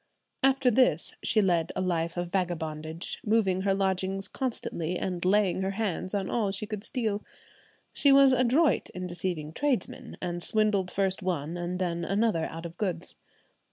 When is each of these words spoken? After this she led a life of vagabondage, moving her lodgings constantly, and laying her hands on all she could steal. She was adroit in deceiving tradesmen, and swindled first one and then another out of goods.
After 0.41 0.71
this 0.71 1.13
she 1.21 1.43
led 1.43 1.71
a 1.75 1.81
life 1.81 2.17
of 2.17 2.31
vagabondage, 2.31 3.19
moving 3.23 3.61
her 3.61 3.73
lodgings 3.75 4.27
constantly, 4.27 4.97
and 4.97 5.23
laying 5.23 5.61
her 5.61 5.69
hands 5.69 6.15
on 6.15 6.27
all 6.27 6.49
she 6.51 6.65
could 6.65 6.83
steal. 6.83 7.23
She 7.93 8.11
was 8.11 8.31
adroit 8.31 8.89
in 8.95 9.05
deceiving 9.05 9.53
tradesmen, 9.53 10.17
and 10.19 10.41
swindled 10.41 10.89
first 10.89 11.21
one 11.21 11.55
and 11.55 11.77
then 11.77 12.03
another 12.03 12.47
out 12.47 12.65
of 12.65 12.77
goods. 12.77 13.13